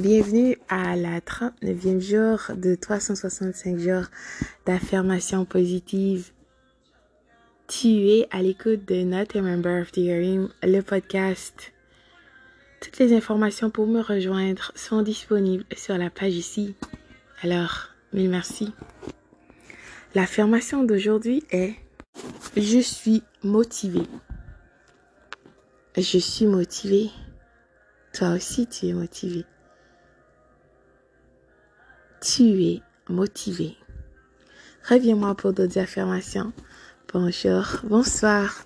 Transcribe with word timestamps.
bienvenue 0.00 0.56
à 0.68 0.96
la 0.96 1.20
39e 1.20 2.00
jour 2.00 2.56
de 2.56 2.74
365 2.74 3.78
jours 3.78 4.04
d'affirmation 4.64 5.44
positive. 5.44 6.30
Tu 7.68 7.88
es 8.08 8.26
à 8.30 8.40
l'écoute 8.42 8.86
de 8.86 9.02
Not 9.02 9.36
a 9.36 9.42
Member 9.42 9.82
of 9.82 9.92
the 9.92 9.98
Hearing, 9.98 10.48
le 10.62 10.80
podcast. 10.80 11.72
Toutes 12.80 12.98
les 12.98 13.14
informations 13.14 13.70
pour 13.70 13.86
me 13.86 14.00
rejoindre 14.00 14.72
sont 14.74 15.02
disponibles 15.02 15.64
sur 15.76 15.98
la 15.98 16.08
page 16.08 16.34
ici. 16.34 16.74
Alors, 17.42 17.88
mille 18.12 18.30
merci. 18.30 18.72
L'affirmation 20.14 20.84
d'aujourd'hui 20.84 21.44
est 21.50 21.74
Je 22.56 22.80
suis 22.80 23.22
motivé. 23.42 24.02
Je 25.96 26.18
suis 26.18 26.46
motivé. 26.46 27.10
Toi 28.14 28.30
aussi, 28.30 28.66
tu 28.66 28.86
es 28.86 28.92
motivé. 28.94 29.44
Tu 32.24 32.62
es 32.62 32.82
motivé. 33.08 33.76
Reviens-moi 34.88 35.34
pour 35.34 35.52
d'autres 35.52 35.80
affirmations. 35.80 36.52
Bonjour, 37.12 37.64
bonsoir. 37.82 38.64